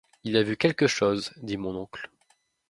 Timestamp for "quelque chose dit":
0.57-1.57